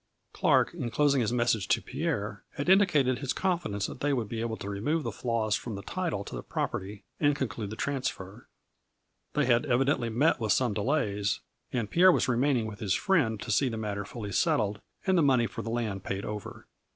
[0.33, 4.41] Clark, in closing his message to Pierre had indicated his confidence that they would be
[4.41, 8.47] able to remove the flaws from the title to the property, and conclude the transfer.
[9.33, 11.41] They had evidently met with some delays,
[11.71, 15.21] and Pierre was remaining with his friend to see the matter fully settled, and the
[15.21, 16.65] money for the land paid over.